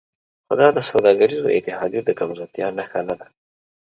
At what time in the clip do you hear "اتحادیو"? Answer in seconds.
1.57-2.05